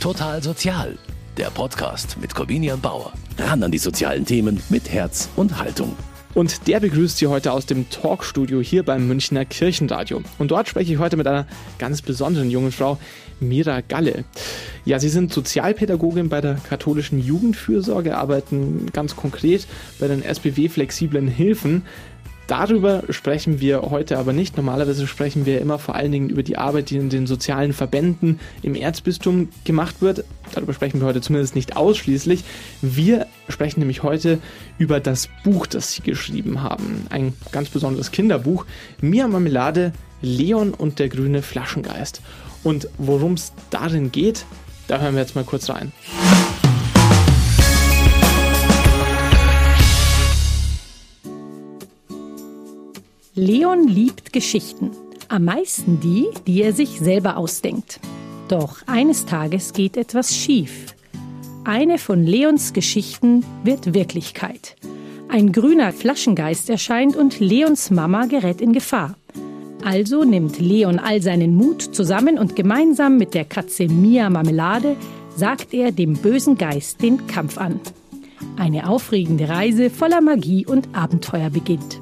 [0.00, 0.98] Total Sozial,
[1.36, 3.12] der Podcast mit Corvinian Bauer.
[3.38, 5.96] Ran an die sozialen Themen mit Herz und Haltung.
[6.34, 10.22] Und der begrüßt Sie heute aus dem Talkstudio hier beim Münchner Kirchenradio.
[10.38, 11.46] Und dort spreche ich heute mit einer
[11.78, 12.98] ganz besonderen jungen Frau,
[13.40, 14.24] Mira Galle.
[14.84, 19.66] Ja, Sie sind Sozialpädagogin bei der katholischen Jugendfürsorge, arbeiten ganz konkret
[19.98, 21.82] bei den SBW flexiblen Hilfen.
[22.46, 24.56] Darüber sprechen wir heute aber nicht.
[24.56, 28.38] Normalerweise sprechen wir immer vor allen Dingen über die Arbeit, die in den sozialen Verbänden
[28.62, 30.24] im Erzbistum gemacht wird.
[30.54, 32.44] Darüber sprechen wir heute zumindest nicht ausschließlich.
[32.82, 34.38] Wir sprechen nämlich heute
[34.78, 37.06] über das Buch, das Sie geschrieben haben.
[37.10, 38.64] Ein ganz besonderes Kinderbuch.
[39.00, 42.22] Mia Marmelade, Leon und der grüne Flaschengeist.
[42.62, 44.46] Und worum es darin geht,
[44.86, 45.92] da hören wir jetzt mal kurz rein.
[53.38, 54.92] Leon liebt Geschichten.
[55.28, 58.00] Am meisten die, die er sich selber ausdenkt.
[58.48, 60.94] Doch eines Tages geht etwas schief.
[61.62, 64.76] Eine von Leons Geschichten wird Wirklichkeit.
[65.28, 69.16] Ein grüner Flaschengeist erscheint und Leons Mama gerät in Gefahr.
[69.84, 74.96] Also nimmt Leon all seinen Mut zusammen und gemeinsam mit der Katze Mia Marmelade
[75.36, 77.80] sagt er dem bösen Geist den Kampf an.
[78.56, 82.00] Eine aufregende Reise voller Magie und Abenteuer beginnt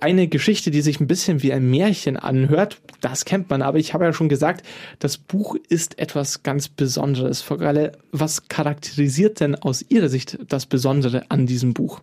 [0.00, 2.80] eine Geschichte, die sich ein bisschen wie ein Märchen anhört.
[3.00, 4.64] Das kennt man, aber ich habe ja schon gesagt,
[4.98, 7.42] das Buch ist etwas ganz Besonderes.
[7.42, 12.00] Frau Galle, was charakterisiert denn aus Ihrer Sicht das Besondere an diesem Buch?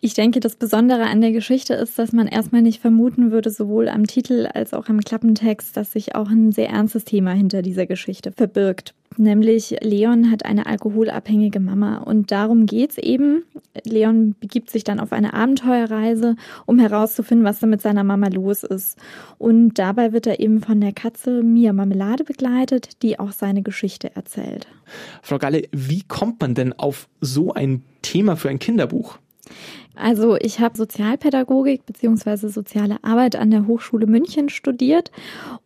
[0.00, 3.88] Ich denke, das Besondere an der Geschichte ist, dass man erstmal nicht vermuten würde, sowohl
[3.88, 7.86] am Titel als auch am Klappentext, dass sich auch ein sehr ernstes Thema hinter dieser
[7.86, 13.44] Geschichte verbirgt nämlich Leon hat eine alkoholabhängige Mama und darum geht's eben.
[13.84, 18.62] Leon begibt sich dann auf eine Abenteuerreise, um herauszufinden, was da mit seiner Mama los
[18.62, 18.98] ist.
[19.38, 24.14] Und dabei wird er eben von der Katze Mia Marmelade begleitet, die auch seine Geschichte
[24.14, 24.66] erzählt.
[25.22, 29.18] Frau Galle, wie kommt man denn auf so ein Thema für ein Kinderbuch?
[29.96, 35.10] Also ich habe Sozialpädagogik beziehungsweise soziale Arbeit an der Hochschule München studiert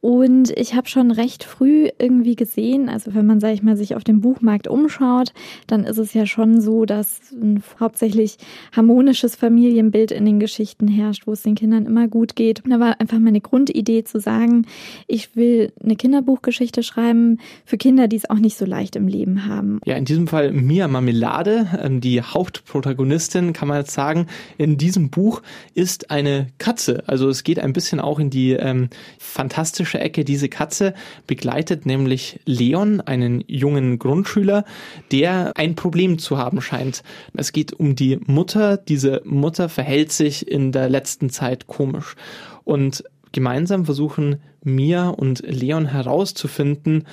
[0.01, 3.95] und ich habe schon recht früh irgendwie gesehen, also wenn man, sage ich mal, sich
[3.95, 5.33] auf dem Buchmarkt umschaut,
[5.67, 8.37] dann ist es ja schon so, dass ein hauptsächlich
[8.77, 12.63] harmonisches Familienbild in den Geschichten herrscht, wo es den Kindern immer gut geht.
[12.67, 14.67] Da war einfach meine Grundidee zu sagen,
[15.07, 19.47] ich will eine Kinderbuchgeschichte schreiben für Kinder, die es auch nicht so leicht im Leben
[19.47, 19.81] haben.
[19.85, 24.77] Ja, in diesem Fall Mia Marmelade, ähm, die Hauptprotagonistin, kann man jetzt sagen, sagen, in
[24.77, 25.43] diesem Buch
[25.75, 27.03] ist eine Katze.
[27.07, 30.25] Also es geht ein bisschen auch in die ähm, fantastische Ecke.
[30.25, 30.95] Diese Katze
[31.27, 34.65] begleitet nämlich Leon, einen jungen Grundschüler,
[35.13, 37.03] der ein Problem zu haben scheint.
[37.35, 38.77] Es geht um die Mutter.
[38.77, 42.17] Diese Mutter verhält sich in der letzten Zeit komisch.
[42.65, 47.05] Und gemeinsam versuchen Mia und Leon herauszufinden,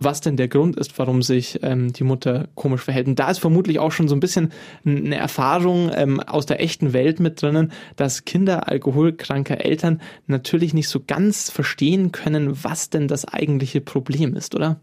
[0.00, 3.06] was denn der Grund ist, warum sich ähm, die Mutter komisch verhält.
[3.06, 4.52] Und da ist vermutlich auch schon so ein bisschen
[4.84, 10.88] eine Erfahrung ähm, aus der echten Welt mit drinnen, dass Kinder alkoholkranker Eltern natürlich nicht
[10.88, 14.80] so ganz verstehen können, was denn das eigentliche Problem ist, oder?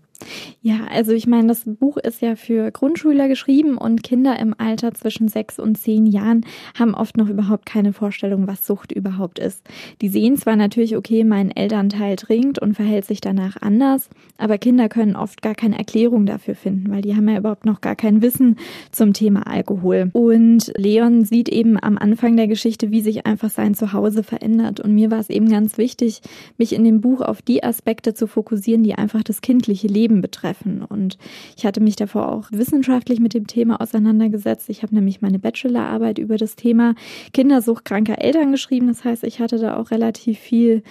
[0.61, 4.93] Ja, also ich meine, das Buch ist ja für Grundschüler geschrieben und Kinder im Alter
[4.93, 6.45] zwischen sechs und zehn Jahren
[6.77, 9.61] haben oft noch überhaupt keine Vorstellung, was Sucht überhaupt ist.
[10.01, 14.89] Die sehen zwar natürlich, okay, mein Elternteil trinkt und verhält sich danach anders, aber Kinder
[14.89, 18.21] können oft gar keine Erklärung dafür finden, weil die haben ja überhaupt noch gar kein
[18.21, 18.57] Wissen
[18.91, 20.09] zum Thema Alkohol.
[20.13, 24.79] Und Leon sieht eben am Anfang der Geschichte, wie sich einfach sein Zuhause verändert.
[24.79, 26.21] Und mir war es eben ganz wichtig,
[26.57, 30.21] mich in dem Buch auf die Aspekte zu fokussieren, die einfach das kindliche Leben Leben
[30.21, 30.83] betreffen.
[30.83, 31.17] Und
[31.57, 34.69] ich hatte mich davor auch wissenschaftlich mit dem Thema auseinandergesetzt.
[34.69, 36.93] Ich habe nämlich meine Bachelorarbeit über das Thema
[37.33, 38.87] Kindersucht kranker Eltern geschrieben.
[38.87, 40.83] Das heißt, ich hatte da auch relativ viel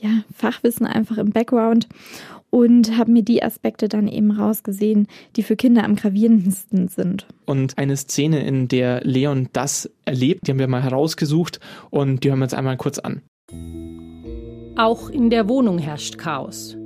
[0.00, 1.88] ja, Fachwissen einfach im Background
[2.48, 7.26] und habe mir die Aspekte dann eben rausgesehen, die für Kinder am gravierendsten sind.
[7.44, 11.60] Und eine Szene, in der Leon das erlebt, die haben wir mal herausgesucht
[11.90, 13.22] und die hören wir uns einmal kurz an.
[14.76, 16.76] Auch in der Wohnung herrscht Chaos.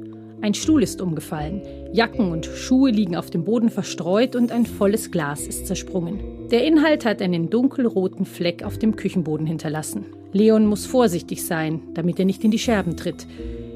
[0.40, 1.62] Ein Stuhl ist umgefallen,
[1.92, 6.48] Jacken und Schuhe liegen auf dem Boden verstreut und ein volles Glas ist zersprungen.
[6.50, 10.04] Der Inhalt hat einen dunkelroten Fleck auf dem Küchenboden hinterlassen.
[10.32, 13.26] Leon muss vorsichtig sein, damit er nicht in die Scherben tritt.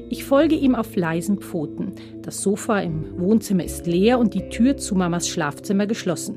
[0.09, 1.93] Ich folge ihm auf leisen Pfoten.
[2.21, 6.35] Das Sofa im Wohnzimmer ist leer und die Tür zu Mamas Schlafzimmer geschlossen.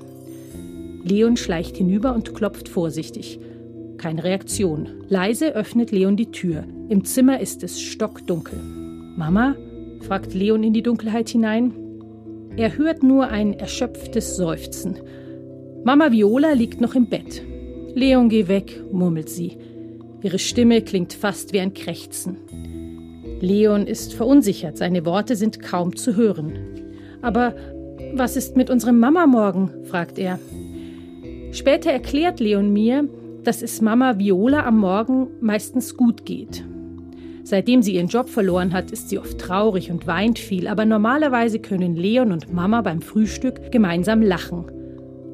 [1.05, 3.39] Leon schleicht hinüber und klopft vorsichtig.
[3.99, 4.89] Keine Reaktion.
[5.09, 6.65] Leise öffnet Leon die Tür.
[6.89, 8.59] Im Zimmer ist es stockdunkel.
[9.17, 9.57] Mama?
[10.01, 11.73] Fragt Leon in die Dunkelheit hinein.
[12.57, 14.99] Er hört nur ein erschöpftes Seufzen.
[15.85, 17.43] Mama Viola liegt noch im Bett.
[17.95, 19.59] Leon, geh weg, murmelt sie.
[20.23, 22.39] Ihre Stimme klingt fast wie ein Krächzen.
[23.41, 26.53] Leon ist verunsichert, seine Worte sind kaum zu hören.
[27.23, 27.55] Aber
[28.15, 29.71] was ist mit unserem Mama morgen?
[29.85, 30.39] fragt er.
[31.53, 33.09] Später erklärt Leon mir,
[33.45, 36.65] dass es Mama Viola am Morgen meistens gut geht.
[37.47, 41.61] Seitdem sie ihren Job verloren hat, ist sie oft traurig und weint viel, aber normalerweise
[41.61, 44.65] können Leon und Mama beim Frühstück gemeinsam lachen.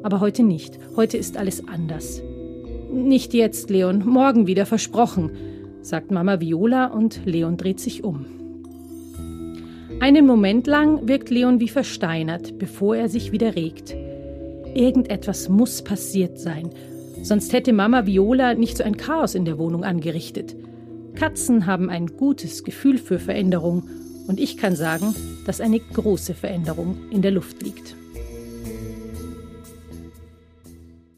[0.03, 0.79] Aber heute nicht.
[0.94, 2.20] Heute ist alles anders.
[2.93, 5.31] Nicht jetzt, Leon, morgen wieder versprochen,
[5.81, 8.26] sagt Mama Viola und Leon dreht sich um.
[9.99, 13.97] Einen Moment lang wirkt Leon wie versteinert, bevor er sich wieder regt.
[14.75, 16.69] Irgendetwas muss passiert sein,
[17.23, 20.55] sonst hätte Mama Viola nicht so ein Chaos in der Wohnung angerichtet.
[21.14, 23.88] Katzen haben ein gutes Gefühl für Veränderung
[24.26, 25.14] und ich kann sagen,
[25.47, 27.94] dass eine große Veränderung in der Luft liegt.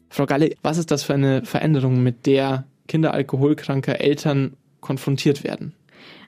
[0.09, 5.73] Frau Galle, was ist das für eine Veränderung, mit der Kinder alkoholkranker Eltern konfrontiert werden?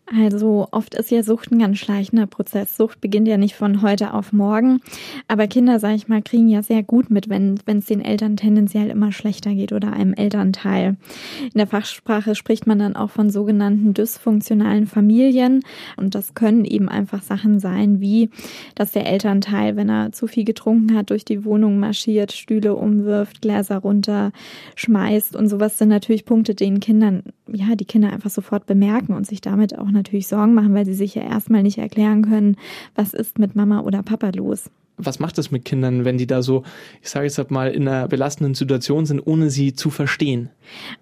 [0.09, 2.77] Also oft ist ja Sucht ein ganz schleichender Prozess.
[2.77, 4.79] Sucht beginnt ja nicht von heute auf morgen.
[5.27, 8.89] Aber Kinder, sage ich mal, kriegen ja sehr gut mit, wenn es den Eltern tendenziell
[8.89, 10.95] immer schlechter geht oder einem Elternteil.
[11.43, 15.63] In der Fachsprache spricht man dann auch von sogenannten dysfunktionalen Familien.
[15.97, 18.29] Und das können eben einfach Sachen sein, wie
[18.75, 23.41] dass der Elternteil, wenn er zu viel getrunken hat, durch die Wohnung marschiert, Stühle umwirft,
[23.41, 24.31] Gläser runter,
[24.75, 25.35] schmeißt.
[25.35, 29.41] Und sowas sind natürlich Punkte, denen Kindern, ja, die Kinder einfach sofort bemerken und sich
[29.41, 32.55] damit auch natürlich Sorgen machen, weil sie sich ja erstmal nicht erklären können,
[32.95, 34.69] was ist mit Mama oder Papa los.
[34.99, 36.63] Was macht es mit Kindern, wenn die da so,
[37.03, 40.49] ich sage jetzt mal, in einer belastenden Situation sind, ohne sie zu verstehen?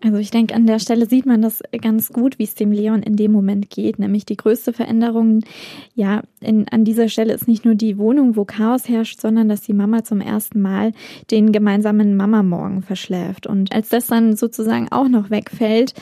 [0.04, 3.04] Also ich denke, an der Stelle sieht man das ganz gut, wie es dem Leon
[3.04, 3.98] in dem Moment geht.
[3.98, 5.46] Nämlich die größte Veränderung,
[5.94, 9.62] ja, in, an dieser Stelle ist nicht nur die Wohnung, wo Chaos herrscht, sondern dass
[9.62, 10.92] die Mama zum ersten Mal
[11.32, 13.48] den gemeinsamen Mama-Morgen verschläft.
[13.48, 15.94] Und als das dann sozusagen auch noch wegfällt,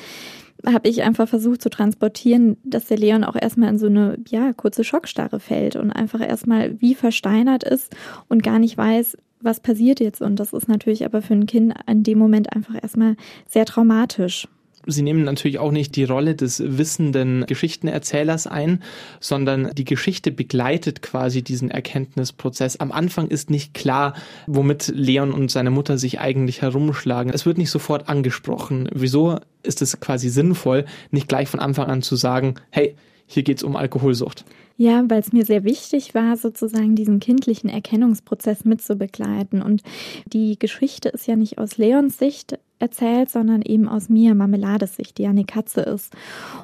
[0.65, 4.53] habe ich einfach versucht zu transportieren, dass der Leon auch erstmal in so eine ja,
[4.53, 7.95] kurze Schockstarre fällt und einfach erstmal wie versteinert ist
[8.29, 10.21] und gar nicht weiß, was passiert jetzt.
[10.21, 13.15] Und das ist natürlich aber für ein Kind in dem Moment einfach erstmal
[13.47, 14.47] sehr traumatisch.
[14.85, 18.83] Sie nehmen natürlich auch nicht die Rolle des wissenden Geschichtenerzählers ein,
[19.19, 22.77] sondern die Geschichte begleitet quasi diesen Erkenntnisprozess.
[22.77, 24.13] Am Anfang ist nicht klar,
[24.47, 27.31] womit Leon und seine Mutter sich eigentlich herumschlagen.
[27.33, 28.89] Es wird nicht sofort angesprochen.
[28.93, 32.95] Wieso ist es quasi sinnvoll, nicht gleich von Anfang an zu sagen, hey,
[33.25, 34.45] hier geht's um Alkoholsucht?
[34.75, 39.61] Ja, weil es mir sehr wichtig war, sozusagen diesen kindlichen Erkennungsprozess mitzubegleiten.
[39.61, 39.83] Und
[40.25, 45.23] die Geschichte ist ja nicht aus Leons Sicht erzählt, sondern eben aus mir, Marmeladesicht, die
[45.23, 46.13] ja eine Katze ist.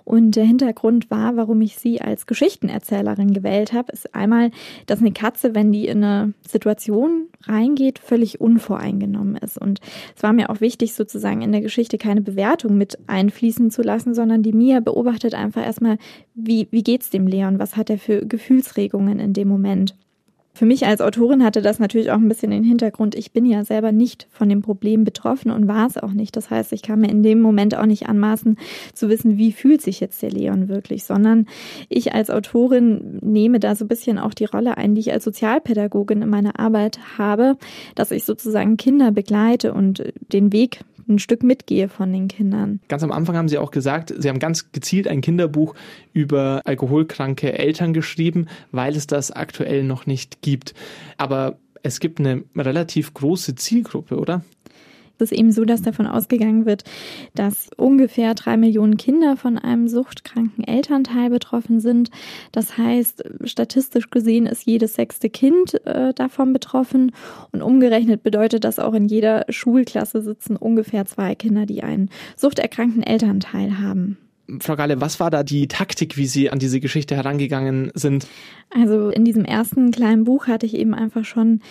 [0.03, 4.51] Und der Hintergrund war, warum ich sie als Geschichtenerzählerin gewählt habe, ist einmal,
[4.85, 9.57] dass eine Katze, wenn die in eine Situation reingeht, völlig unvoreingenommen ist.
[9.57, 9.79] Und
[10.15, 14.13] es war mir auch wichtig, sozusagen in der Geschichte keine Bewertung mit einfließen zu lassen,
[14.13, 15.97] sondern die Mia beobachtet einfach erstmal,
[16.35, 17.59] wie, wie geht's dem Leon?
[17.59, 19.95] Was hat er für Gefühlsregungen in dem Moment?
[20.59, 23.63] Für mich als Autorin hatte das natürlich auch ein bisschen den Hintergrund, ich bin ja
[23.63, 26.35] selber nicht von dem Problem betroffen und war es auch nicht.
[26.35, 28.57] Das heißt, ich kann mir in dem Moment auch nicht anmaßen
[28.93, 31.45] zu wissen, wie fühlt sich jetzt der Leon wirklich, sondern
[31.87, 35.23] ich als Autorin nehme da so ein bisschen auch die Rolle ein, die ich als
[35.23, 37.55] Sozialpädagogin in meiner Arbeit habe,
[37.95, 42.79] dass ich sozusagen Kinder begleite und den Weg ein Stück mitgehe von den Kindern.
[42.87, 45.73] Ganz am Anfang haben Sie auch gesagt, Sie haben ganz gezielt ein Kinderbuch
[46.13, 50.48] über alkoholkranke Eltern geschrieben, weil es das aktuell noch nicht gibt.
[51.17, 54.43] Aber es gibt eine relativ große Zielgruppe, oder?
[55.19, 56.85] Es ist eben so, dass davon ausgegangen wird,
[57.35, 62.09] dass ungefähr drei Millionen Kinder von einem suchtkranken Elternteil betroffen sind.
[62.53, 67.11] Das heißt, statistisch gesehen ist jedes sechste Kind äh, davon betroffen.
[67.51, 73.03] Und umgerechnet bedeutet das auch in jeder Schulklasse sitzen ungefähr zwei Kinder, die einen suchterkrankten
[73.03, 74.17] Elternteil haben.
[74.59, 78.27] Frau Galle, was war da die Taktik, wie Sie an diese Geschichte herangegangen sind?
[78.69, 81.61] Also in diesem ersten kleinen Buch hatte ich eben einfach schon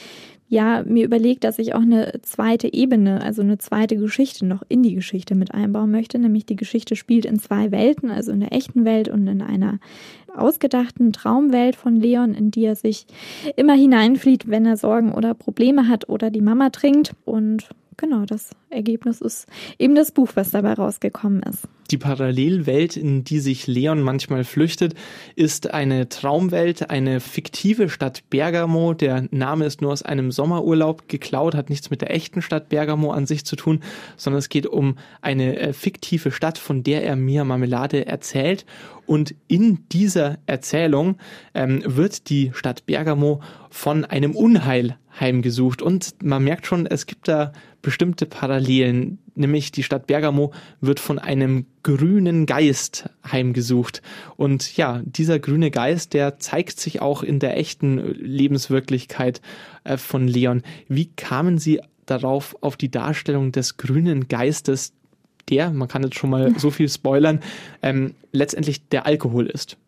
[0.49, 4.83] ja mir überlegt, dass ich auch eine zweite Ebene, also eine zweite Geschichte noch in
[4.83, 6.19] die Geschichte mit einbauen möchte.
[6.19, 9.79] Nämlich die Geschichte spielt in zwei Welten, also in der echten Welt und in einer
[10.35, 13.07] ausgedachten Traumwelt von Leon, in die er sich
[13.57, 17.15] immer hineinflieht, wenn er Sorgen oder Probleme hat oder die Mama trinkt.
[17.25, 19.47] Und genau, das Ergebnis ist
[19.78, 21.69] eben das Buch, was dabei rausgekommen ist.
[21.90, 24.95] Die Parallelwelt, in die sich Leon manchmal flüchtet,
[25.37, 28.93] ist eine Traumwelt, eine fiktive Stadt Bergamo.
[28.93, 33.11] Der Name ist nur aus einem Sommerurlaub geklaut, hat nichts mit der echten Stadt Bergamo
[33.11, 33.81] an sich zu tun,
[34.19, 38.67] sondern es geht um eine äh, fiktive Stadt, von der er Mia Marmelade erzählt.
[39.07, 41.17] Und in dieser Erzählung
[41.55, 43.40] ähm, wird die Stadt Bergamo
[43.71, 45.83] von einem Unheil heimgesucht.
[45.83, 51.19] Und man merkt schon, es gibt da bestimmte Parallelen nämlich die Stadt Bergamo wird von
[51.19, 54.03] einem grünen Geist heimgesucht.
[54.37, 59.41] Und ja, dieser grüne Geist, der zeigt sich auch in der echten Lebenswirklichkeit
[59.85, 60.63] äh, von Leon.
[60.89, 64.93] Wie kamen Sie darauf, auf die Darstellung des grünen Geistes,
[65.49, 67.41] der, man kann jetzt schon mal so viel spoilern,
[67.83, 69.79] ähm, letztendlich der Alkohol ist?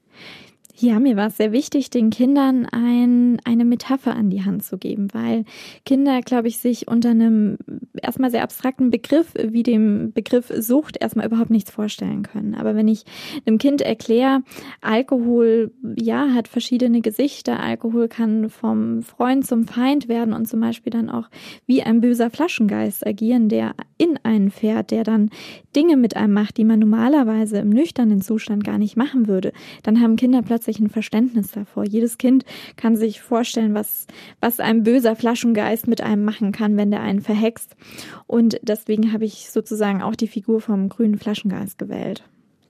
[0.83, 4.79] Ja, mir war es sehr wichtig, den Kindern ein, eine Metapher an die Hand zu
[4.79, 5.45] geben, weil
[5.85, 7.59] Kinder, glaube ich, sich unter einem
[8.01, 12.55] erstmal sehr abstrakten Begriff wie dem Begriff Sucht erstmal überhaupt nichts vorstellen können.
[12.55, 13.05] Aber wenn ich
[13.45, 14.43] einem Kind erkläre,
[14.81, 20.93] Alkohol, ja, hat verschiedene Gesichter, Alkohol kann vom Freund zum Feind werden und zum Beispiel
[20.93, 21.29] dann auch
[21.67, 25.29] wie ein böser Flaschengeist agieren, der in einen fährt, der dann
[25.77, 30.01] Dinge mit einem macht, die man normalerweise im nüchternen Zustand gar nicht machen würde, dann
[30.01, 31.85] haben Kinder plötzlich ein Verständnis davor.
[31.85, 32.45] Jedes Kind
[32.77, 34.07] kann sich vorstellen, was,
[34.41, 37.77] was ein böser Flaschengeist mit einem machen kann, wenn der einen verhext.
[38.27, 42.25] Und deswegen habe ich sozusagen auch die Figur vom grünen Flaschengeist gewählt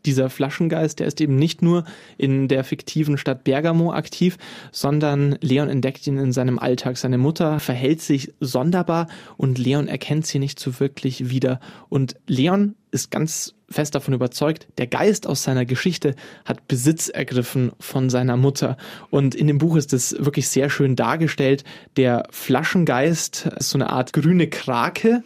[0.07, 1.85] dieser Flaschengeist, der ist eben nicht nur
[2.17, 4.39] in der fiktiven Stadt Bergamo aktiv,
[4.73, 6.97] sondern Leon entdeckt ihn in seinem Alltag.
[6.97, 11.61] Seine Mutter verhält sich sonderbar und Leon erkennt sie nicht so wirklich wieder.
[11.89, 17.73] Und Leon ist ganz fest davon überzeugt, der Geist aus seiner Geschichte hat Besitz ergriffen
[17.79, 18.77] von seiner Mutter.
[19.11, 21.65] Und in dem Buch ist es wirklich sehr schön dargestellt.
[21.97, 25.23] Der Flaschengeist ist so eine Art grüne Krake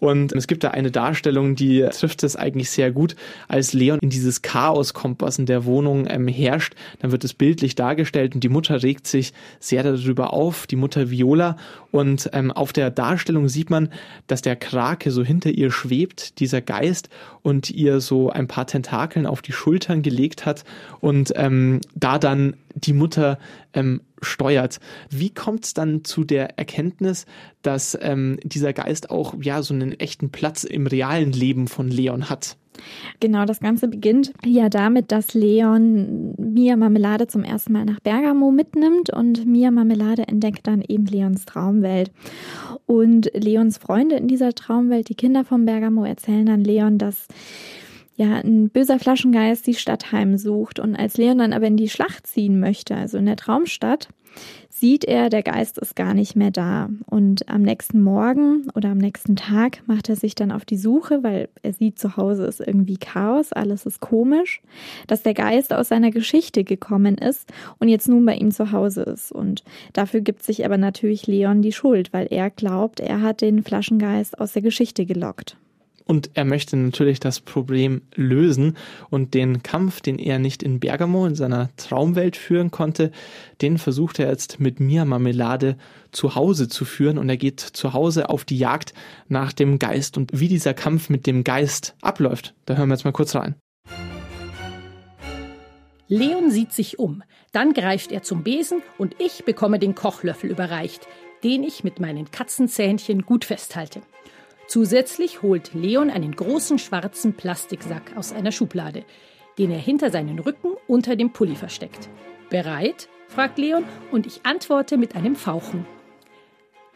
[0.00, 3.16] und es gibt da eine Darstellung, die trifft es eigentlich sehr gut,
[3.48, 6.74] als Leon in dieses Chaos kommt, was in der Wohnung ähm, herrscht.
[7.00, 11.10] Dann wird es bildlich dargestellt und die Mutter regt sich sehr darüber auf, die Mutter
[11.10, 11.56] Viola.
[11.90, 13.88] Und ähm, auf der Darstellung sieht man,
[14.28, 17.08] dass der Krake so hinter ihr schwebt, dieser Geist,
[17.42, 20.64] und ihr so ein paar Tentakeln auf die Schultern gelegt hat
[21.00, 23.38] und ähm, da dann die Mutter
[23.72, 24.78] ähm, steuert.
[25.10, 27.26] Wie kommt es dann zu der Erkenntnis,
[27.62, 32.30] dass ähm, dieser Geist auch ja so einen echten Platz im realen Leben von Leon
[32.30, 32.56] hat?
[33.20, 38.50] Genau, das Ganze beginnt ja damit, dass Leon Mia Marmelade zum ersten Mal nach Bergamo
[38.50, 42.12] mitnimmt und Mia Marmelade entdeckt dann eben Leons Traumwelt.
[42.86, 47.26] Und Leons Freunde in dieser Traumwelt, die Kinder von Bergamo, erzählen dann Leon, dass
[48.18, 50.80] ja, ein böser Flaschengeist die Stadt heimsucht.
[50.80, 54.08] Und als Leon dann aber in die Schlacht ziehen möchte, also in der Traumstadt,
[54.68, 56.88] sieht er, der Geist ist gar nicht mehr da.
[57.06, 61.22] Und am nächsten Morgen oder am nächsten Tag macht er sich dann auf die Suche,
[61.22, 64.62] weil er sieht, zu Hause ist irgendwie Chaos, alles ist komisch,
[65.06, 67.48] dass der Geist aus seiner Geschichte gekommen ist
[67.78, 69.30] und jetzt nun bei ihm zu Hause ist.
[69.30, 73.62] Und dafür gibt sich aber natürlich Leon die Schuld, weil er glaubt, er hat den
[73.62, 75.56] Flaschengeist aus der Geschichte gelockt.
[76.10, 78.78] Und er möchte natürlich das Problem lösen
[79.10, 83.12] und den Kampf, den er nicht in Bergamo in seiner Traumwelt führen konnte,
[83.60, 85.76] den versucht er jetzt mit Mia Marmelade
[86.10, 88.94] zu Hause zu führen und er geht zu Hause auf die Jagd
[89.28, 92.54] nach dem Geist und wie dieser Kampf mit dem Geist abläuft.
[92.64, 93.56] Da hören wir jetzt mal kurz rein.
[96.08, 97.22] Leon sieht sich um.
[97.52, 101.06] Dann greift er zum Besen und ich bekomme den Kochlöffel überreicht,
[101.44, 104.00] den ich mit meinen Katzenzähnchen gut festhalte.
[104.68, 109.04] Zusätzlich holt Leon einen großen schwarzen Plastiksack aus einer Schublade,
[109.56, 112.10] den er hinter seinen Rücken unter dem Pulli versteckt.
[112.50, 113.08] Bereit?
[113.28, 115.86] fragt Leon und ich antworte mit einem Fauchen.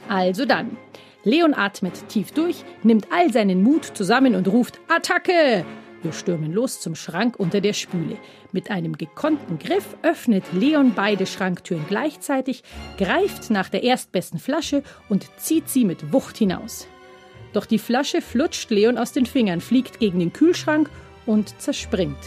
[0.07, 0.77] Also dann.
[1.25, 5.65] Leon atmet tief durch, nimmt all seinen Mut zusammen und ruft Attacke!
[6.03, 8.19] Wir stürmen los zum Schrank unter der Spüle.
[8.51, 12.65] Mit einem gekonnten Griff öffnet Leon beide Schranktüren gleichzeitig,
[12.99, 16.89] greift nach der erstbesten Flasche und zieht sie mit Wucht hinaus.
[17.53, 20.89] Doch die Flasche flutscht Leon aus den Fingern, fliegt gegen den Kühlschrank
[21.27, 22.19] und zerspringt.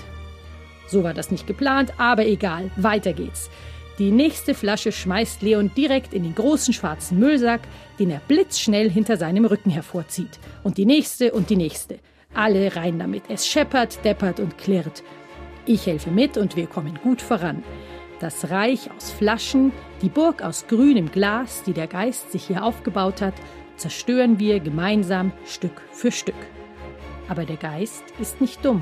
[0.88, 3.50] So war das nicht geplant, aber egal, weiter geht's.
[3.98, 7.62] Die nächste Flasche schmeißt Leon direkt in den großen schwarzen Müllsack,
[7.98, 10.38] den er blitzschnell hinter seinem Rücken hervorzieht.
[10.64, 12.00] Und die nächste und die nächste.
[12.34, 13.24] Alle rein damit.
[13.30, 15.02] Es scheppert, deppert und klirrt.
[15.66, 17.64] Ich helfe mit und wir kommen gut voran.
[18.20, 23.22] Das Reich aus Flaschen, die Burg aus grünem Glas, die der Geist sich hier aufgebaut
[23.22, 23.34] hat,
[23.78, 26.36] zerstören wir gemeinsam Stück für Stück.
[27.28, 28.82] Aber der Geist ist nicht dumm.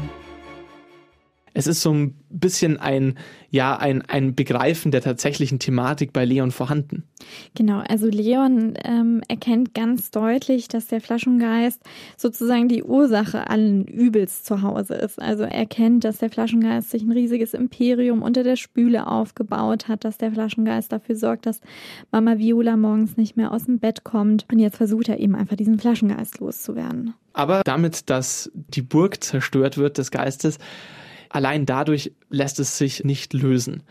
[1.54, 3.18] Es ist so ein bisschen ein,
[3.52, 7.04] ja, ein, ein Begreifen der tatsächlichen Thematik bei Leon vorhanden.
[7.56, 11.82] Genau, also Leon ähm, erkennt ganz deutlich, dass der Flaschengeist
[12.18, 15.22] sozusagen die Ursache allen Übels zu Hause ist.
[15.22, 20.04] Also er erkennt, dass der Flaschengeist sich ein riesiges Imperium unter der Spüle aufgebaut hat,
[20.04, 21.62] dass der Flaschengeist dafür sorgt, dass
[22.12, 24.46] Mama Viola morgens nicht mehr aus dem Bett kommt.
[24.52, 27.14] Und jetzt versucht er eben einfach diesen Flaschengeist loszuwerden.
[27.34, 30.60] Aber damit, dass die Burg zerstört wird des Geistes,
[31.34, 33.84] allein dadurch lässt es sich nicht lösen.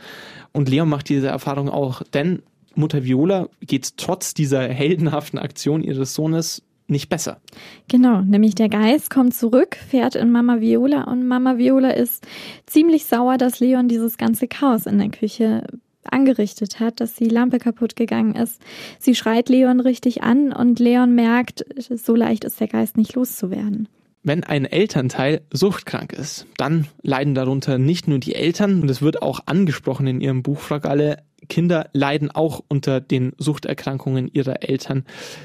[0.53, 2.43] Und Leon macht diese Erfahrung auch, denn
[2.75, 7.41] Mutter Viola geht trotz dieser heldenhaften Aktion ihres Sohnes nicht besser.
[7.89, 12.27] Genau, nämlich der Geist kommt zurück, fährt in Mama Viola und Mama Viola ist
[12.67, 15.67] ziemlich sauer, dass Leon dieses ganze Chaos in der Küche
[16.05, 18.61] angerichtet hat, dass die Lampe kaputt gegangen ist.
[18.99, 23.89] Sie schreit Leon richtig an und Leon merkt, so leicht ist der Geist nicht loszuwerden.
[24.25, 29.21] Wenn ein Elternteil suchtkrank ist, dann leiden darunter nicht nur die Eltern, und es wird
[29.21, 35.05] auch angesprochen in ihrem Buch Fragalle, Kinder leiden auch unter den Suchterkrankungen ihrer Eltern.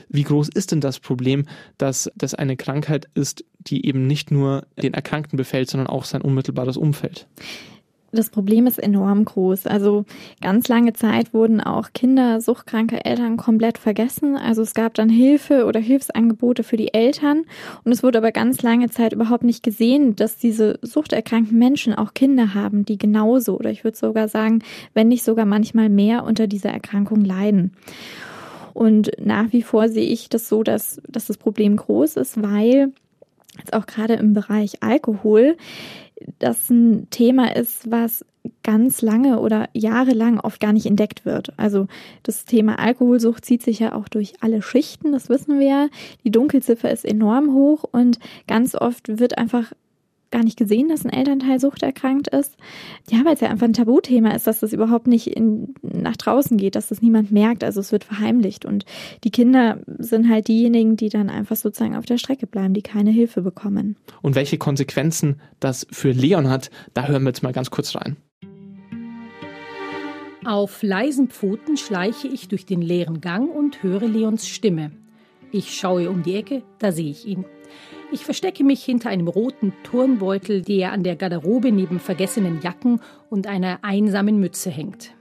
[0.09, 1.47] Wie groß ist denn das Problem,
[1.79, 6.21] dass das eine Krankheit ist, die eben nicht nur den Erkrankten befällt, sondern auch sein
[6.21, 7.27] unmittelbares Umfeld?
[8.17, 9.67] Das Problem ist enorm groß.
[9.67, 10.05] Also
[10.41, 14.35] ganz lange Zeit wurden auch Kinder suchtkranke Eltern komplett vergessen.
[14.35, 17.45] Also es gab dann Hilfe oder Hilfsangebote für die Eltern
[17.83, 22.13] und es wurde aber ganz lange Zeit überhaupt nicht gesehen, dass diese suchterkrankten Menschen auch
[22.13, 24.59] Kinder haben, die genauso oder ich würde sogar sagen,
[24.93, 27.71] wenn nicht sogar manchmal mehr unter dieser Erkrankung leiden.
[28.73, 32.91] Und nach wie vor sehe ich das so, dass, dass das Problem groß ist, weil
[33.57, 35.57] jetzt auch gerade im Bereich Alkohol
[36.39, 38.25] das ein Thema ist, was
[38.63, 41.53] ganz lange oder jahrelang oft gar nicht entdeckt wird.
[41.57, 41.87] Also
[42.23, 45.87] das Thema Alkoholsucht zieht sich ja auch durch alle Schichten, das wissen wir ja.
[46.23, 49.73] Die Dunkelziffer ist enorm hoch und ganz oft wird einfach
[50.31, 52.55] gar nicht gesehen, dass ein Elternteil suchterkrankt ist.
[53.09, 56.57] Ja, weil es ja einfach ein Tabuthema ist, dass das überhaupt nicht in, nach draußen
[56.57, 57.63] geht, dass das niemand merkt.
[57.63, 58.65] Also es wird verheimlicht.
[58.65, 58.85] Und
[59.23, 63.11] die Kinder sind halt diejenigen, die dann einfach sozusagen auf der Strecke bleiben, die keine
[63.11, 63.95] Hilfe bekommen.
[64.21, 68.17] Und welche Konsequenzen das für Leon hat, da hören wir jetzt mal ganz kurz rein.
[70.45, 74.91] Auf leisen Pfoten schleiche ich durch den leeren Gang und höre Leons Stimme.
[75.51, 77.45] Ich schaue um die Ecke, da sehe ich ihn.
[78.11, 83.47] Ich verstecke mich hinter einem roten Turnbeutel, der an der Garderobe neben vergessenen Jacken und
[83.47, 85.11] einer einsamen Mütze hängt.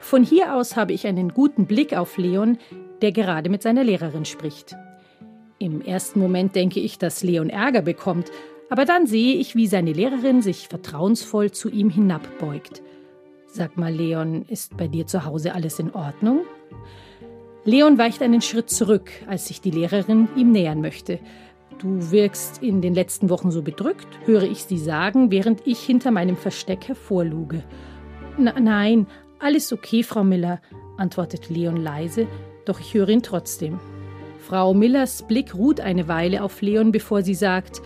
[0.00, 2.58] Von hier aus habe ich einen guten Blick auf Leon,
[3.02, 4.76] der gerade mit seiner Lehrerin spricht.
[5.58, 8.30] Im ersten Moment denke ich, dass Leon Ärger bekommt,
[8.68, 12.82] aber dann sehe ich, wie seine Lehrerin sich vertrauensvoll zu ihm hinabbeugt.
[13.46, 16.40] Sag mal, Leon, ist bei dir zu Hause alles in Ordnung?
[17.64, 21.18] Leon weicht einen Schritt zurück, als sich die Lehrerin ihm nähern möchte.
[21.78, 26.10] Du wirkst in den letzten Wochen so bedrückt, höre ich sie sagen, während ich hinter
[26.10, 27.62] meinem Versteck hervorluge.
[28.38, 29.06] nein,
[29.38, 30.60] alles okay, Frau Miller,
[30.96, 32.26] antwortet Leon leise,
[32.64, 33.78] doch ich höre ihn trotzdem.
[34.38, 37.82] Frau Millers Blick ruht eine Weile auf Leon, bevor sie sagt,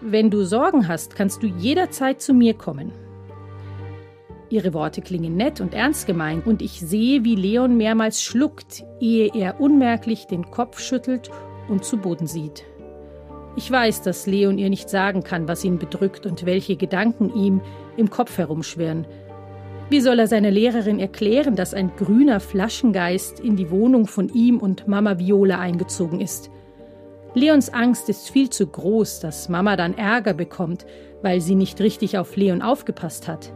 [0.00, 2.92] wenn du Sorgen hast, kannst du jederzeit zu mir kommen.
[4.50, 9.30] Ihre Worte klingen nett und ernst gemeint, und ich sehe, wie Leon mehrmals schluckt, ehe
[9.34, 11.30] er unmerklich den Kopf schüttelt
[11.68, 12.64] und zu Boden sieht.
[13.56, 17.60] Ich weiß, dass Leon ihr nicht sagen kann, was ihn bedrückt und welche Gedanken ihm
[17.96, 19.06] im Kopf herumschwirren.
[19.90, 24.58] Wie soll er seiner Lehrerin erklären, dass ein grüner Flaschengeist in die Wohnung von ihm
[24.58, 26.50] und Mama Viola eingezogen ist?
[27.34, 30.86] Leons Angst ist viel zu groß, dass Mama dann Ärger bekommt,
[31.22, 33.52] weil sie nicht richtig auf Leon aufgepasst hat.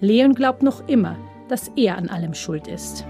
[0.00, 1.16] Leon glaubt noch immer,
[1.48, 3.06] dass er an allem schuld ist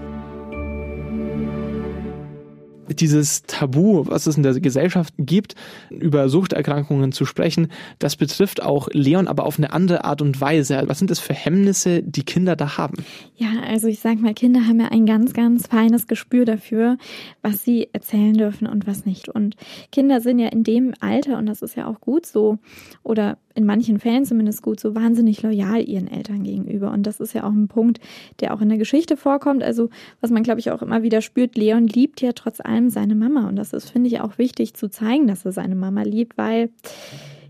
[2.89, 5.55] dieses Tabu, was es in der Gesellschaft gibt,
[5.89, 7.69] über Suchterkrankungen zu sprechen,
[7.99, 10.83] das betrifft auch Leon, aber auf eine andere Art und Weise.
[10.87, 13.03] Was sind das für Hemmnisse, die Kinder da haben?
[13.35, 16.97] Ja, also ich sag mal, Kinder haben ja ein ganz, ganz feines Gespür dafür,
[17.41, 19.29] was sie erzählen dürfen und was nicht.
[19.29, 19.55] Und
[19.91, 22.57] Kinder sind ja in dem Alter, und das ist ja auch gut so,
[23.03, 26.91] oder in manchen Fällen zumindest gut, so wahnsinnig loyal ihren Eltern gegenüber.
[26.91, 27.99] Und das ist ja auch ein Punkt,
[28.39, 29.63] der auch in der Geschichte vorkommt.
[29.63, 29.89] Also,
[30.21, 33.49] was man, glaube ich, auch immer wieder spürt, Leon liebt ja trotz allem seine Mama.
[33.49, 36.69] Und das ist, finde ich, auch wichtig zu zeigen, dass er seine Mama liebt, weil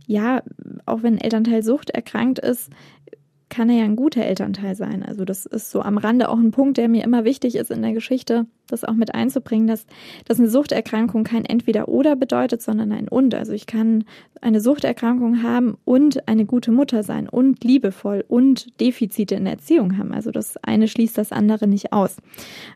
[0.06, 0.42] ja,
[0.86, 2.72] auch wenn ein Elternteil Sucht erkrankt ist,
[3.50, 5.04] kann er ja ein guter Elternteil sein.
[5.04, 7.82] Also das ist so am Rande auch ein Punkt, der mir immer wichtig ist in
[7.82, 9.86] der Geschichte, das auch mit einzubringen, dass,
[10.26, 13.34] dass eine Suchterkrankung kein Entweder-Oder bedeutet, sondern ein Und.
[13.36, 14.06] Also ich kann
[14.42, 19.98] eine Suchterkrankung haben und eine gute Mutter sein und liebevoll und Defizite in der Erziehung
[19.98, 20.14] haben.
[20.14, 22.18] Also das eine schließt das andere nicht aus.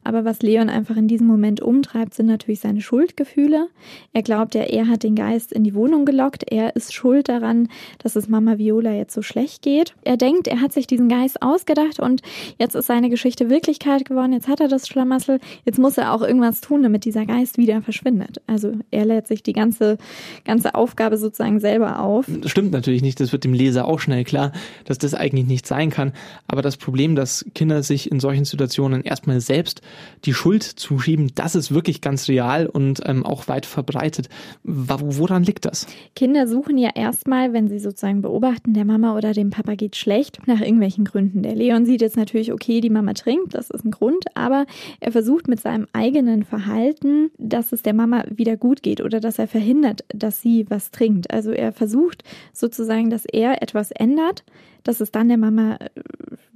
[0.03, 3.67] Aber was Leon einfach in diesem Moment umtreibt, sind natürlich seine Schuldgefühle.
[4.13, 6.51] Er glaubt ja, er hat den Geist in die Wohnung gelockt.
[6.51, 9.93] Er ist schuld daran, dass es Mama Viola jetzt so schlecht geht.
[10.03, 12.21] Er denkt, er hat sich diesen Geist ausgedacht und
[12.57, 14.33] jetzt ist seine Geschichte Wirklichkeit geworden.
[14.33, 15.39] Jetzt hat er das Schlamassel.
[15.65, 18.41] Jetzt muss er auch irgendwas tun, damit dieser Geist wieder verschwindet.
[18.47, 19.97] Also er lädt sich die ganze,
[20.45, 22.25] ganze Aufgabe sozusagen selber auf.
[22.27, 23.19] Das stimmt natürlich nicht.
[23.19, 24.51] Das wird dem Leser auch schnell klar,
[24.85, 26.13] dass das eigentlich nicht sein kann.
[26.47, 29.81] Aber das Problem, dass Kinder sich in solchen Situationen erstmal selbst
[30.25, 34.29] die Schuld zuschieben, das ist wirklich ganz real und ähm, auch weit verbreitet.
[34.63, 35.87] Woran liegt das?
[36.15, 40.39] Kinder suchen ja erstmal, wenn sie sozusagen beobachten, der Mama oder dem Papa geht schlecht,
[40.45, 41.43] nach irgendwelchen Gründen.
[41.43, 44.65] Der Leon sieht jetzt natürlich, okay, die Mama trinkt, das ist ein Grund, aber
[44.99, 49.39] er versucht mit seinem eigenen Verhalten, dass es der Mama wieder gut geht oder dass
[49.39, 51.31] er verhindert, dass sie was trinkt.
[51.31, 54.43] Also er versucht sozusagen, dass er etwas ändert,
[54.83, 55.89] dass es dann der Mama äh,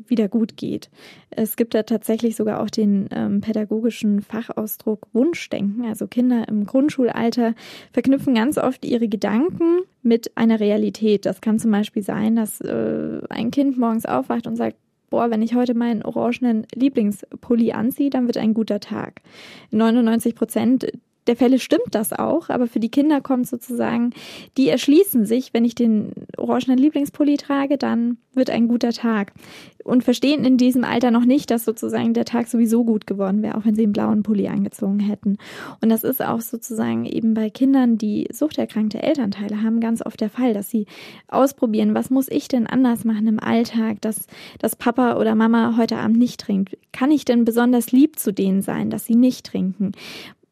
[0.08, 0.89] wieder gut geht.
[1.30, 5.86] Es gibt da tatsächlich sogar auch den ähm, pädagogischen Fachausdruck Wunschdenken.
[5.86, 7.56] Also Kinder im Grundschulalter
[7.91, 11.25] verknüpfen ganz oft ihre Gedanken mit einer Realität.
[11.25, 14.78] Das kann zum Beispiel sein, dass äh, ein Kind morgens aufwacht und sagt,
[15.15, 19.21] boah, wenn ich heute meinen orangenen Lieblingspulli anziehe, dann wird ein guter Tag.
[19.71, 20.91] 99 Prozent
[21.27, 24.11] der Fälle stimmt das auch, aber für die Kinder kommt sozusagen,
[24.57, 29.33] die erschließen sich, wenn ich den orangenen Lieblingspulli trage, dann wird ein guter Tag.
[29.83, 33.55] Und verstehen in diesem Alter noch nicht, dass sozusagen der Tag sowieso gut geworden wäre,
[33.55, 35.38] auch wenn sie einen blauen Pulli angezogen hätten.
[35.79, 40.31] Und das ist auch sozusagen eben bei Kindern, die suchterkrankte Elternteile haben, ganz oft der
[40.31, 40.88] Fall, dass sie
[41.27, 44.25] ausprobieren, was muss ich denn anders machen im Alltag, dass,
[44.57, 46.77] dass Papa oder Mama heute Abend nicht trinkt.
[46.91, 49.91] Kann ich denn besonders lieb zu denen sein, dass sie nicht trinken?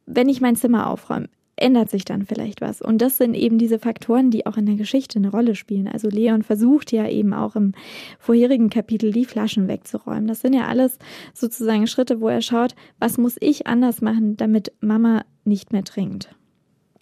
[0.06, 2.82] Wenn ich mein Zimmer aufräume, ändert sich dann vielleicht was.
[2.82, 5.88] Und das sind eben diese Faktoren, die auch in der Geschichte eine Rolle spielen.
[5.88, 7.74] Also Leon versucht ja eben auch im
[8.20, 10.28] vorherigen Kapitel die Flaschen wegzuräumen.
[10.28, 10.98] Das sind ja alles
[11.34, 16.36] sozusagen Schritte, wo er schaut, was muss ich anders machen, damit Mama nicht mehr trinkt.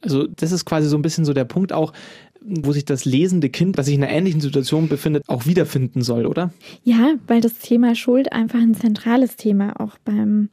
[0.02, 1.94] Also das ist quasi so ein bisschen so der Punkt auch,
[2.44, 6.26] wo sich das lesende Kind, das sich in einer ähnlichen Situation befindet, auch wiederfinden soll,
[6.26, 6.52] oder?
[6.84, 10.50] Ja, weil das Thema Schuld einfach ein zentrales Thema auch beim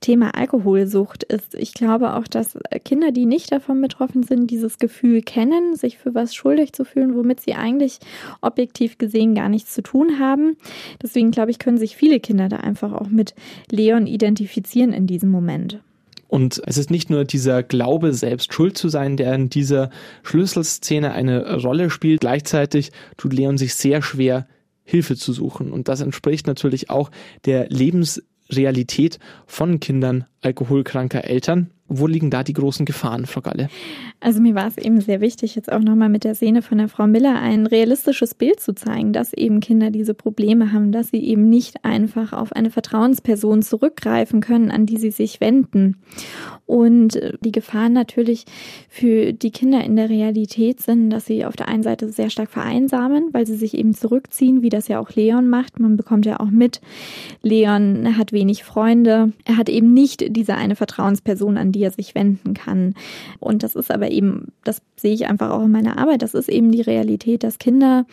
[0.00, 1.54] Thema Alkoholsucht ist.
[1.56, 6.14] Ich glaube auch, dass Kinder, die nicht davon betroffen sind, dieses Gefühl kennen, sich für
[6.14, 7.98] was schuldig zu fühlen, womit sie eigentlich
[8.40, 10.56] objektiv gesehen gar nichts zu tun haben.
[11.02, 13.34] Deswegen glaube ich, können sich viele Kinder da einfach auch mit
[13.70, 15.80] Leon identifizieren in diesem Moment.
[16.32, 19.90] Und es ist nicht nur dieser Glaube, selbst schuld zu sein, der in dieser
[20.22, 22.22] Schlüsselszene eine Rolle spielt.
[22.22, 24.46] Gleichzeitig tut Leon sich sehr schwer,
[24.82, 25.70] Hilfe zu suchen.
[25.70, 27.10] Und das entspricht natürlich auch
[27.44, 31.68] der Lebensrealität von Kindern alkoholkranker Eltern.
[31.88, 33.68] Wo liegen da die großen Gefahren, Frau Galle?
[34.20, 36.88] Also mir war es eben sehr wichtig, jetzt auch nochmal mit der Szene von der
[36.88, 41.22] Frau Miller ein realistisches Bild zu zeigen, dass eben Kinder diese Probleme haben, dass sie
[41.22, 45.96] eben nicht einfach auf eine Vertrauensperson zurückgreifen können, an die sie sich wenden.
[46.66, 48.46] Und äh, die Gefahren natürlich
[48.88, 52.50] für die Kinder in der Realität sind, dass sie auf der einen Seite sehr stark
[52.50, 55.80] vereinsamen, weil sie sich eben zurückziehen, wie das ja auch Leon macht.
[55.80, 56.80] Man bekommt ja auch mit,
[57.42, 59.32] Leon hat wenig Freunde.
[59.44, 62.94] Er hat eben nicht diese eine Vertrauensperson, an die er sich wenden kann.
[63.40, 66.48] Und das ist aber eben, das sehe ich einfach auch in meiner Arbeit, das ist
[66.48, 68.06] eben die Realität, dass Kinder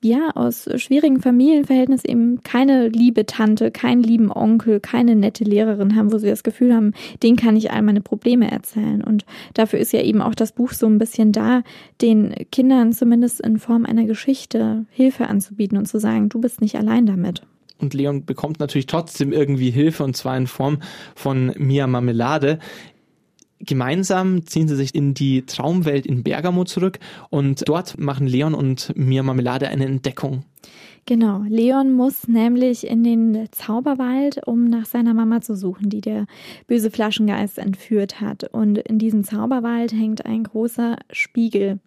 [0.00, 6.12] ja, aus schwierigen Familienverhältnissen eben keine liebe Tante, keinen lieben Onkel, keine nette Lehrerin haben,
[6.12, 6.92] wo sie das Gefühl haben,
[7.22, 9.02] den kann ich all meine Probleme erzählen.
[9.02, 11.62] Und dafür ist ja eben auch das Buch so ein bisschen da,
[12.00, 16.76] den Kindern zumindest in Form einer Geschichte Hilfe anzubieten und zu sagen, du bist nicht
[16.76, 17.42] allein damit.
[17.80, 20.78] Und Leon bekommt natürlich trotzdem irgendwie Hilfe und zwar in Form
[21.14, 22.58] von Mia Marmelade.
[23.60, 26.98] Gemeinsam ziehen sie sich in die Traumwelt in Bergamo zurück
[27.30, 30.44] und dort machen Leon und Mia Marmelade eine Entdeckung.
[31.06, 36.26] Genau, Leon muss nämlich in den Zauberwald, um nach seiner Mama zu suchen, die der
[36.66, 38.44] böse Flaschengeist entführt hat.
[38.44, 41.78] Und in diesem Zauberwald hängt ein großer Spiegel.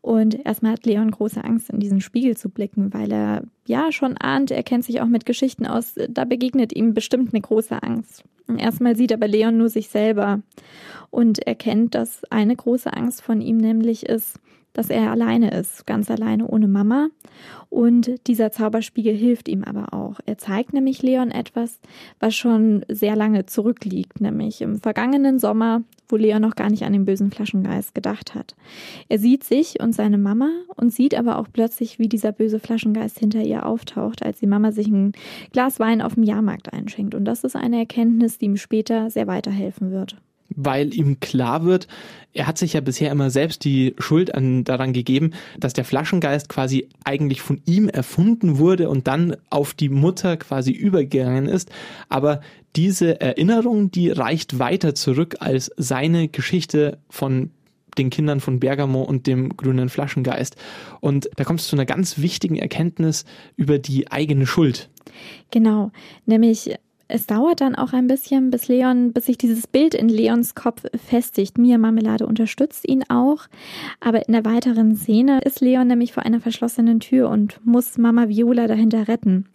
[0.00, 4.16] Und erstmal hat Leon große Angst, in diesen Spiegel zu blicken, weil er ja schon
[4.16, 8.24] ahnt, er kennt sich auch mit Geschichten aus, da begegnet ihm bestimmt eine große Angst.
[8.56, 10.40] Erstmal sieht aber Leon nur sich selber
[11.10, 14.38] und erkennt, dass eine große Angst von ihm nämlich ist,
[14.78, 17.08] dass er alleine ist, ganz alleine ohne Mama.
[17.68, 20.20] Und dieser Zauberspiegel hilft ihm aber auch.
[20.24, 21.80] Er zeigt nämlich Leon etwas,
[22.20, 26.92] was schon sehr lange zurückliegt, nämlich im vergangenen Sommer, wo Leon noch gar nicht an
[26.92, 28.54] den bösen Flaschengeist gedacht hat.
[29.08, 33.18] Er sieht sich und seine Mama und sieht aber auch plötzlich, wie dieser böse Flaschengeist
[33.18, 35.10] hinter ihr auftaucht, als die Mama sich ein
[35.50, 37.16] Glas Wein auf dem Jahrmarkt einschenkt.
[37.16, 40.18] Und das ist eine Erkenntnis, die ihm später sehr weiterhelfen wird
[40.54, 41.88] weil ihm klar wird,
[42.32, 46.48] er hat sich ja bisher immer selbst die Schuld an, daran gegeben, dass der Flaschengeist
[46.48, 51.70] quasi eigentlich von ihm erfunden wurde und dann auf die Mutter quasi übergegangen ist.
[52.08, 52.40] Aber
[52.76, 57.50] diese Erinnerung, die reicht weiter zurück als seine Geschichte von
[57.96, 60.56] den Kindern von Bergamo und dem grünen Flaschengeist.
[61.00, 63.24] Und da kommt es zu einer ganz wichtigen Erkenntnis
[63.56, 64.88] über die eigene Schuld.
[65.50, 65.90] Genau,
[66.26, 66.76] nämlich
[67.10, 70.84] Es dauert dann auch ein bisschen, bis Leon, bis sich dieses Bild in Leons Kopf
[70.94, 71.56] festigt.
[71.56, 73.46] Mia Marmelade unterstützt ihn auch.
[73.98, 78.28] Aber in der weiteren Szene ist Leon nämlich vor einer verschlossenen Tür und muss Mama
[78.28, 79.46] Viola dahinter retten.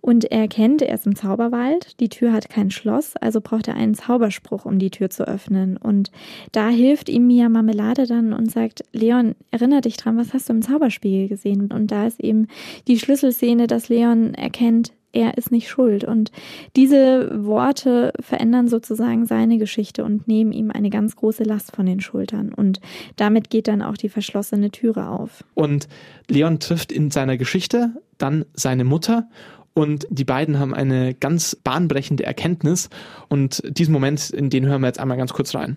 [0.00, 3.74] Und er erkennt, er ist im Zauberwald, die Tür hat kein Schloss, also braucht er
[3.74, 5.76] einen Zauberspruch, um die Tür zu öffnen.
[5.76, 6.12] Und
[6.52, 10.52] da hilft ihm Mia Marmelade dann und sagt, Leon, erinnere dich dran, was hast du
[10.52, 11.72] im Zauberspiegel gesehen?
[11.72, 12.46] Und da ist eben
[12.86, 16.04] die Schlüsselszene, dass Leon erkennt, er ist nicht schuld.
[16.04, 16.32] Und
[16.76, 22.00] diese Worte verändern sozusagen seine Geschichte und nehmen ihm eine ganz große Last von den
[22.00, 22.52] Schultern.
[22.52, 22.80] Und
[23.16, 25.44] damit geht dann auch die verschlossene Türe auf.
[25.54, 25.88] Und
[26.28, 29.28] Leon trifft in seiner Geschichte dann seine Mutter
[29.74, 32.88] und die beiden haben eine ganz bahnbrechende Erkenntnis.
[33.28, 35.76] Und diesen Moment, in den hören wir jetzt einmal ganz kurz rein.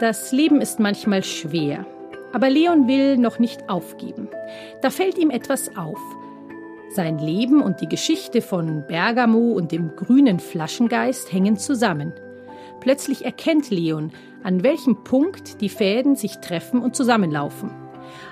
[0.00, 1.86] Das Leben ist manchmal schwer.
[2.32, 4.28] Aber Leon will noch nicht aufgeben.
[4.82, 5.98] Da fällt ihm etwas auf.
[6.96, 12.14] Sein Leben und die Geschichte von Bergamo und dem grünen Flaschengeist hängen zusammen.
[12.80, 17.70] Plötzlich erkennt Leon, an welchem Punkt die Fäden sich treffen und zusammenlaufen.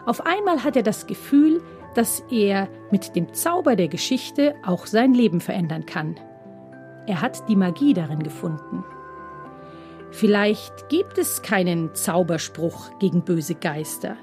[0.07, 1.61] Auf einmal hat er das Gefühl,
[1.94, 6.18] dass er mit dem Zauber der Geschichte auch sein Leben verändern kann.
[7.07, 8.83] Er hat die Magie darin gefunden.
[10.11, 14.16] Vielleicht gibt es keinen Zauberspruch gegen böse Geister,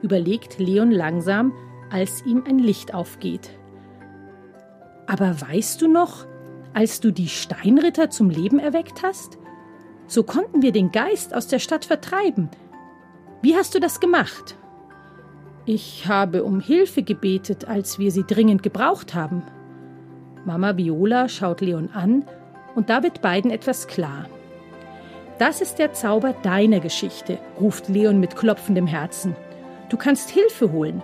[0.00, 1.52] überlegt Leon langsam,
[1.90, 3.50] als ihm ein Licht aufgeht.
[5.06, 6.26] Aber weißt du noch,
[6.74, 9.38] als du die Steinritter zum Leben erweckt hast?
[10.06, 12.50] So konnten wir den Geist aus der Stadt vertreiben.
[13.40, 14.56] Wie hast du das gemacht?
[15.64, 19.42] Ich habe um Hilfe gebetet, als wir sie dringend gebraucht haben.
[20.44, 22.24] Mama Viola schaut Leon an
[22.74, 24.26] und da wird beiden etwas klar.
[25.38, 29.36] Das ist der Zauber deiner Geschichte, ruft Leon mit klopfendem Herzen.
[29.88, 31.02] Du kannst Hilfe holen.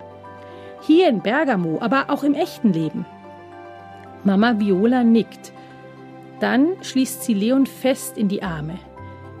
[0.81, 3.05] Hier in Bergamo, aber auch im echten Leben.
[4.23, 5.53] Mama Viola nickt.
[6.39, 8.77] Dann schließt sie Leon fest in die Arme.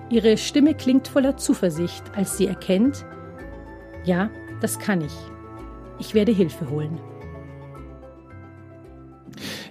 [0.09, 3.05] Ihre Stimme klingt voller Zuversicht, als sie erkennt,
[4.05, 4.29] ja,
[4.61, 5.13] das kann ich.
[5.99, 6.99] Ich werde Hilfe holen.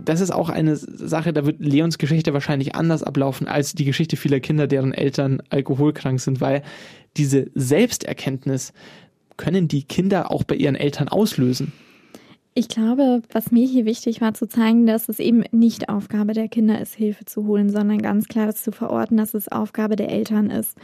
[0.05, 4.17] Das ist auch eine Sache, da wird Leons Geschichte wahrscheinlich anders ablaufen als die Geschichte
[4.17, 6.63] vieler Kinder, deren Eltern alkoholkrank sind, weil
[7.17, 8.73] diese Selbsterkenntnis
[9.37, 11.73] können die Kinder auch bei ihren Eltern auslösen.
[12.59, 16.49] Ich glaube, was mir hier wichtig war zu zeigen, dass es eben nicht Aufgabe der
[16.49, 20.11] Kinder ist, Hilfe zu holen, sondern ganz klar das zu verorten, dass es Aufgabe der
[20.11, 20.77] Eltern ist.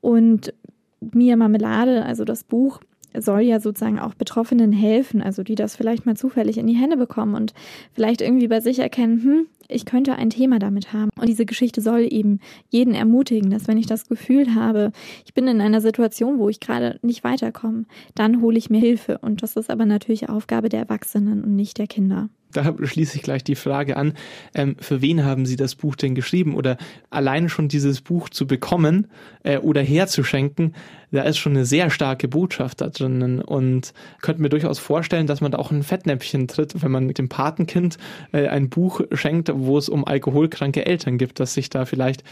[0.00, 0.52] Und
[1.00, 2.80] Mia Marmelade, also das Buch,
[3.16, 6.96] soll ja sozusagen auch Betroffenen helfen, also die das vielleicht mal zufällig in die Hände
[6.96, 7.54] bekommen und
[7.92, 11.10] vielleicht irgendwie bei sich erkennen, hm, ich könnte ein Thema damit haben.
[11.18, 14.92] Und diese Geschichte soll eben jeden ermutigen, dass wenn ich das Gefühl habe,
[15.24, 19.18] ich bin in einer Situation, wo ich gerade nicht weiterkomme, dann hole ich mir Hilfe.
[19.18, 23.22] Und das ist aber natürlich Aufgabe der Erwachsenen und nicht der Kinder da schließe ich
[23.22, 24.14] gleich die Frage an,
[24.54, 26.54] ähm, für wen haben Sie das Buch denn geschrieben?
[26.54, 26.76] Oder
[27.10, 29.08] allein schon dieses Buch zu bekommen
[29.42, 30.74] äh, oder herzuschenken,
[31.10, 33.40] da ist schon eine sehr starke Botschaft da drinnen.
[33.40, 37.18] Und könnte mir durchaus vorstellen, dass man da auch ein Fettnäpfchen tritt, wenn man mit
[37.18, 37.98] dem Patenkind
[38.32, 42.24] äh, ein Buch schenkt, wo es um alkoholkranke Eltern gibt, dass sich da vielleicht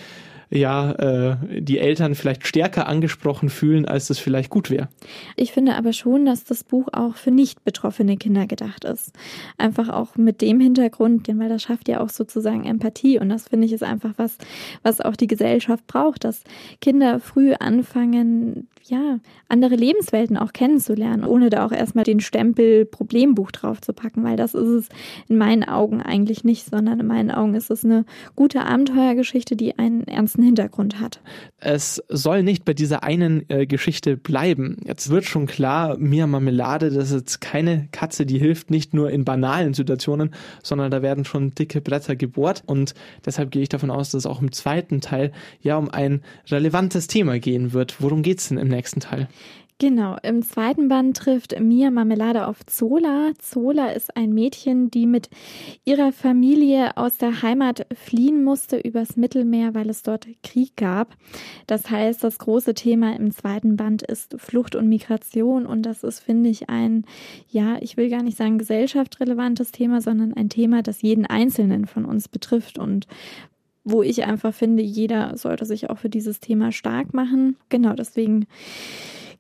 [0.51, 4.89] ja äh, die Eltern vielleicht stärker angesprochen fühlen, als das vielleicht gut wäre.
[5.37, 9.13] Ich finde aber schon, dass das Buch auch für nicht betroffene Kinder gedacht ist.
[9.59, 13.49] Einfach auch mit dem Hintergrund, denn weil das schafft ja auch sozusagen Empathie und das
[13.49, 14.39] finde ich ist einfach was,
[14.83, 16.43] was auch die Gesellschaft braucht, dass
[16.81, 23.51] Kinder früh anfangen, ja, andere Lebenswelten auch kennenzulernen, ohne da auch erstmal den Stempel Problembuch
[23.51, 24.89] drauf zu packen, weil das ist es
[25.29, 28.05] in meinen Augen eigentlich nicht, sondern in meinen Augen ist es eine
[28.37, 31.21] gute Abenteuergeschichte, die einen ernsten Hintergrund hat.
[31.59, 34.79] Es soll nicht bei dieser einen äh, Geschichte bleiben.
[34.85, 39.11] Jetzt wird schon klar, Mia Marmelade, das ist jetzt keine Katze, die hilft nicht nur
[39.11, 40.31] in banalen Situationen,
[40.63, 42.95] sondern da werden schon dicke Bretter gebohrt und
[43.27, 47.07] deshalb gehe ich davon aus, dass es auch im zweiten Teil ja um ein relevantes
[47.07, 48.01] Thema gehen wird.
[48.01, 49.29] Worum geht es denn im nächsten Teil?
[49.81, 53.31] Genau, im zweiten Band trifft Mia Marmelade auf Zola.
[53.39, 55.31] Zola ist ein Mädchen, die mit
[55.87, 61.17] ihrer Familie aus der Heimat fliehen musste übers Mittelmeer, weil es dort Krieg gab.
[61.67, 66.21] Das heißt, das große Thema im zweiten Band ist Flucht und Migration und das ist,
[66.21, 67.07] finde ich, ein,
[67.49, 72.05] ja, ich will gar nicht sagen gesellschaftsrelevantes Thema, sondern ein Thema, das jeden Einzelnen von
[72.05, 73.07] uns betrifft und
[73.91, 77.57] wo ich einfach finde, jeder sollte sich auch für dieses Thema stark machen.
[77.69, 78.47] Genau, deswegen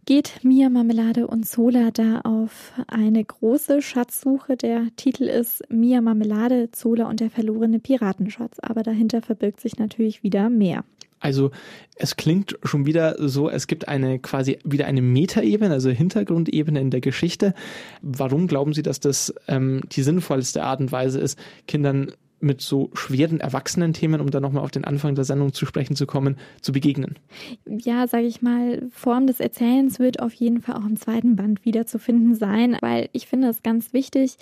[0.06, 4.56] geht Mia Marmelade und Zola da auf eine große Schatzsuche.
[4.56, 8.58] Der Titel ist Mia Marmelade, Zola und der verlorene Piratenschatz.
[8.60, 10.84] Aber dahinter verbirgt sich natürlich wieder mehr.
[11.20, 11.50] Also
[11.96, 16.90] es klingt schon wieder so, es gibt eine quasi wieder eine Metaebene, also Hintergrundebene in
[16.90, 17.54] der Geschichte.
[18.00, 22.90] Warum glauben Sie, dass das ähm, die sinnvollste Art und Weise ist, Kindern mit so
[22.94, 26.72] schweren Erwachsenen-Themen, um dann nochmal auf den Anfang der Sendung zu sprechen zu kommen, zu
[26.72, 27.18] begegnen?
[27.66, 31.64] Ja, sage ich mal, Form des Erzählens wird auf jeden Fall auch im zweiten Band
[31.64, 34.36] wiederzufinden sein, weil ich finde es ganz wichtig,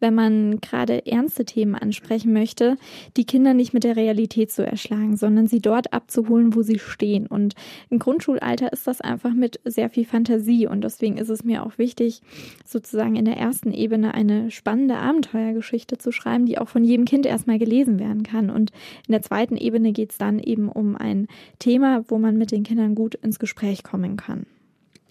[0.00, 2.76] wenn man gerade ernste Themen ansprechen möchte,
[3.16, 7.26] die Kinder nicht mit der Realität zu erschlagen, sondern sie dort abzuholen, wo sie stehen.
[7.26, 7.54] Und
[7.90, 11.78] im Grundschulalter ist das einfach mit sehr viel Fantasie und deswegen ist es mir auch
[11.78, 12.22] wichtig,
[12.64, 17.26] sozusagen in der ersten Ebene eine spannende Abenteuergeschichte zu schreiben, die auch von jedem Kind
[17.38, 18.50] erstmal gelesen werden kann.
[18.50, 18.70] Und
[19.06, 22.64] in der zweiten Ebene geht es dann eben um ein Thema, wo man mit den
[22.64, 24.46] Kindern gut ins Gespräch kommen kann.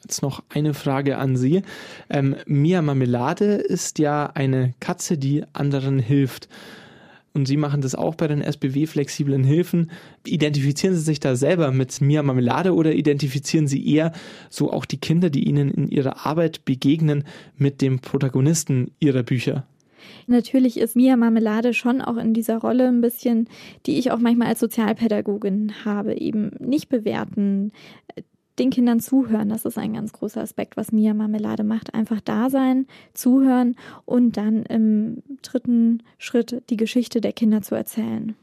[0.04, 1.64] Jetzt noch eine Frage an Sie.
[2.10, 6.48] Ähm, Mia Marmelade ist ja eine Katze, die anderen hilft.
[7.34, 9.92] Und Sie machen das auch bei den SBW-flexiblen Hilfen.
[10.26, 14.12] Identifizieren Sie sich da selber mit Mia Marmelade oder identifizieren Sie eher
[14.50, 17.24] so auch die Kinder, die Ihnen in Ihrer Arbeit begegnen,
[17.56, 19.66] mit dem Protagonisten Ihrer Bücher?
[20.28, 23.48] Natürlich ist Mia Marmelade schon auch in dieser Rolle ein bisschen,
[23.86, 27.72] die ich auch manchmal als Sozialpädagogin habe, eben nicht bewerten,
[28.60, 29.50] den Kindern zuhören.
[29.50, 31.94] Das ist ein ganz großer Aspekt, was Mia Marmelade macht.
[31.94, 38.36] Einfach da sein, zuhören und dann im dritten Schritt die Geschichte der Kinder zu erzählen.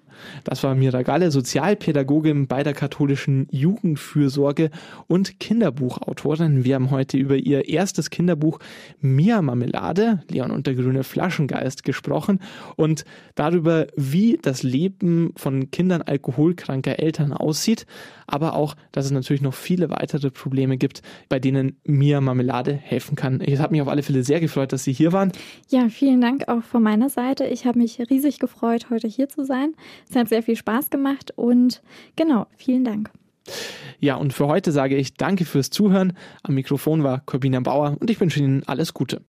[0.45, 4.71] Das war Mira Galle, Sozialpädagogin bei der katholischen Jugendfürsorge
[5.07, 6.65] und Kinderbuchautorin.
[6.65, 8.59] Wir haben heute über ihr erstes Kinderbuch
[9.01, 12.41] Mia Marmelade, Leon und der grüne Flaschengeist gesprochen
[12.77, 17.87] und darüber, wie das Leben von Kindern alkoholkranker Eltern aussieht,
[18.27, 23.17] aber auch, dass es natürlich noch viele weitere Probleme gibt, bei denen Mia Marmelade helfen
[23.17, 23.41] kann.
[23.45, 25.33] Ich habe mich auf alle Fälle sehr gefreut, dass Sie hier waren.
[25.71, 27.45] Ja, vielen Dank auch von meiner Seite.
[27.45, 29.75] Ich habe mich riesig gefreut, heute hier zu sein.
[30.09, 31.83] Es hat sehr viel Spaß gemacht und
[32.17, 33.11] genau, vielen Dank.
[34.01, 36.15] Ja, und für heute sage ich danke fürs Zuhören.
[36.43, 39.23] Am Mikrofon war Corbina Bauer und ich wünsche Ihnen alles Gute.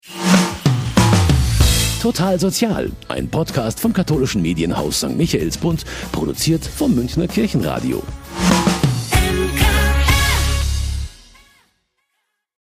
[2.01, 5.15] Total Sozial, ein Podcast vom katholischen Medienhaus St.
[5.15, 8.03] Michaelsbund, produziert vom Münchner Kirchenradio.